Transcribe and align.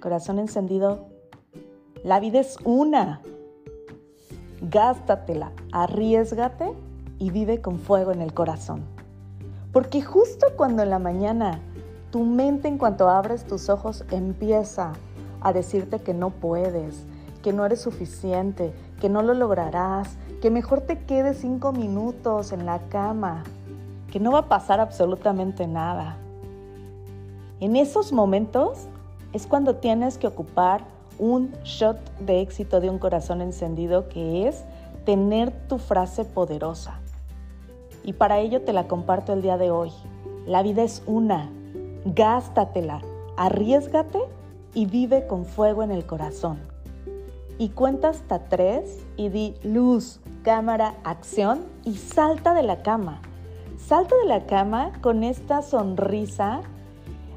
Corazón 0.00 0.38
encendido, 0.38 1.06
la 2.02 2.20
vida 2.20 2.40
es 2.40 2.56
una. 2.64 3.20
Gástatela, 4.62 5.52
arriesgate 5.72 6.72
y 7.18 7.30
vive 7.30 7.60
con 7.60 7.78
fuego 7.78 8.10
en 8.10 8.22
el 8.22 8.32
corazón. 8.32 8.82
Porque 9.72 10.02
justo 10.02 10.46
cuando 10.56 10.82
en 10.82 10.90
la 10.90 10.98
mañana 10.98 11.60
tu 12.10 12.24
mente 12.24 12.66
en 12.66 12.78
cuanto 12.78 13.08
abres 13.08 13.44
tus 13.44 13.68
ojos 13.68 14.04
empieza 14.10 14.94
a 15.42 15.52
decirte 15.52 16.00
que 16.00 16.14
no 16.14 16.30
puedes, 16.30 17.04
que 17.42 17.52
no 17.52 17.64
eres 17.64 17.82
suficiente, 17.82 18.72
que 19.00 19.08
no 19.08 19.22
lo 19.22 19.34
lograrás, 19.34 20.16
que 20.40 20.50
mejor 20.50 20.80
te 20.80 21.04
quedes 21.04 21.38
cinco 21.38 21.72
minutos 21.72 22.52
en 22.52 22.64
la 22.64 22.78
cama, 22.88 23.44
que 24.10 24.18
no 24.18 24.32
va 24.32 24.40
a 24.40 24.48
pasar 24.48 24.80
absolutamente 24.80 25.66
nada. 25.66 26.16
En 27.60 27.76
esos 27.76 28.12
momentos 28.12 28.88
es 29.32 29.46
cuando 29.46 29.76
tienes 29.76 30.18
que 30.18 30.26
ocupar 30.26 30.84
un 31.18 31.52
shot 31.64 31.98
de 32.20 32.40
éxito 32.40 32.80
de 32.80 32.90
un 32.90 32.98
corazón 32.98 33.40
encendido 33.40 34.08
que 34.08 34.48
es 34.48 34.64
tener 35.04 35.50
tu 35.68 35.78
frase 35.78 36.24
poderosa. 36.24 37.00
Y 38.04 38.14
para 38.14 38.38
ello 38.38 38.62
te 38.62 38.72
la 38.72 38.88
comparto 38.88 39.32
el 39.32 39.42
día 39.42 39.58
de 39.58 39.70
hoy. 39.70 39.92
La 40.46 40.62
vida 40.62 40.82
es 40.82 41.02
una. 41.06 41.50
Gástatela, 42.04 43.02
arriesgate 43.36 44.20
y 44.74 44.86
vive 44.86 45.26
con 45.26 45.44
fuego 45.44 45.82
en 45.82 45.90
el 45.90 46.06
corazón. 46.06 46.58
Y 47.58 47.70
cuenta 47.70 48.08
hasta 48.08 48.48
tres 48.48 49.04
y 49.16 49.28
di 49.28 49.54
luz, 49.62 50.20
cámara, 50.42 50.94
acción 51.04 51.66
y 51.84 51.96
salta 51.96 52.54
de 52.54 52.62
la 52.62 52.82
cama. 52.82 53.20
Salta 53.76 54.16
de 54.22 54.28
la 54.28 54.46
cama 54.46 54.92
con 55.02 55.24
esta 55.24 55.60
sonrisa, 55.60 56.62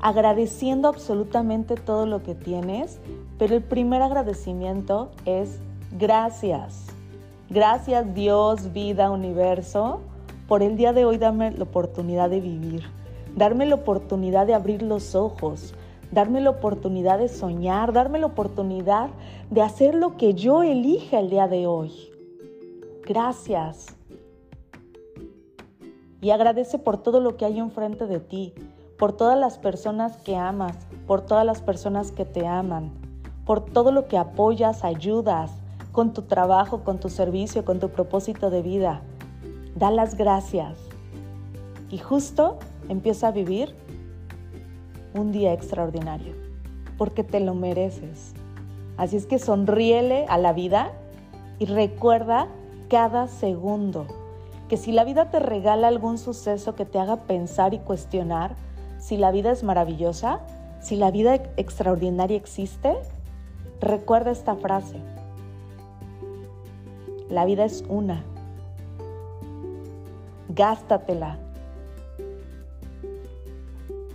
agradeciendo 0.00 0.88
absolutamente 0.88 1.74
todo 1.74 2.06
lo 2.06 2.22
que 2.22 2.34
tienes, 2.34 3.00
pero 3.38 3.54
el 3.54 3.62
primer 3.62 4.02
agradecimiento 4.02 5.10
es 5.24 5.60
gracias. 5.98 6.86
Gracias 7.50 8.14
Dios, 8.14 8.72
vida, 8.72 9.10
universo, 9.10 10.00
por 10.46 10.62
el 10.62 10.76
día 10.76 10.92
de 10.92 11.04
hoy 11.04 11.18
darme 11.18 11.50
la 11.50 11.64
oportunidad 11.64 12.30
de 12.30 12.40
vivir, 12.40 12.82
darme 13.36 13.66
la 13.66 13.74
oportunidad 13.74 14.46
de 14.46 14.54
abrir 14.54 14.82
los 14.82 15.14
ojos, 15.14 15.74
darme 16.10 16.40
la 16.40 16.50
oportunidad 16.50 17.18
de 17.18 17.28
soñar, 17.28 17.92
darme 17.92 18.18
la 18.18 18.26
oportunidad 18.26 19.10
de 19.50 19.62
hacer 19.62 19.94
lo 19.94 20.16
que 20.16 20.34
yo 20.34 20.62
elija 20.62 21.18
el 21.18 21.30
día 21.30 21.48
de 21.48 21.66
hoy. 21.66 21.92
Gracias. 23.04 23.94
Y 26.20 26.30
agradece 26.30 26.78
por 26.78 26.98
todo 26.98 27.20
lo 27.20 27.36
que 27.36 27.44
hay 27.44 27.58
enfrente 27.58 28.06
de 28.06 28.20
ti, 28.20 28.52
por 28.98 29.12
todas 29.12 29.38
las 29.38 29.58
personas 29.58 30.16
que 30.18 30.36
amas, 30.36 30.76
por 31.06 31.20
todas 31.22 31.46
las 31.46 31.62
personas 31.62 32.10
que 32.10 32.24
te 32.24 32.46
aman, 32.46 32.90
por 33.44 33.64
todo 33.64 33.92
lo 33.92 34.08
que 34.08 34.18
apoyas, 34.18 34.84
ayudas 34.84 35.52
con 35.92 36.12
tu 36.12 36.22
trabajo, 36.22 36.84
con 36.84 36.98
tu 36.98 37.08
servicio, 37.08 37.64
con 37.64 37.78
tu 37.80 37.88
propósito 37.90 38.50
de 38.50 38.62
vida 38.62 39.02
da 39.78 39.90
las 39.92 40.16
gracias 40.16 40.76
y 41.88 41.98
justo 41.98 42.58
empieza 42.88 43.28
a 43.28 43.30
vivir 43.30 43.74
un 45.14 45.30
día 45.30 45.52
extraordinario, 45.52 46.34
porque 46.96 47.22
te 47.22 47.40
lo 47.40 47.54
mereces. 47.54 48.34
Así 48.96 49.16
es 49.16 49.26
que 49.26 49.38
sonríele 49.38 50.26
a 50.28 50.36
la 50.38 50.52
vida 50.52 50.90
y 51.60 51.66
recuerda 51.66 52.48
cada 52.88 53.28
segundo 53.28 54.06
que 54.68 54.76
si 54.76 54.92
la 54.92 55.04
vida 55.04 55.30
te 55.30 55.38
regala 55.38 55.88
algún 55.88 56.18
suceso 56.18 56.74
que 56.74 56.84
te 56.84 56.98
haga 56.98 57.16
pensar 57.22 57.72
y 57.72 57.78
cuestionar 57.78 58.56
si 58.98 59.16
la 59.16 59.30
vida 59.30 59.50
es 59.50 59.62
maravillosa, 59.62 60.40
si 60.80 60.96
la 60.96 61.10
vida 61.10 61.34
extraordinaria 61.56 62.36
existe, 62.36 62.96
recuerda 63.80 64.30
esta 64.30 64.54
frase. 64.56 64.96
La 67.30 67.44
vida 67.44 67.64
es 67.64 67.84
una 67.88 68.24
gástatela. 70.48 71.38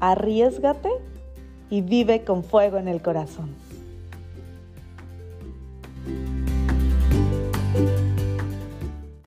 Arriesgate 0.00 0.90
y 1.70 1.80
vive 1.80 2.24
con 2.24 2.44
fuego 2.44 2.76
en 2.76 2.88
el 2.88 3.00
corazón. 3.00 3.65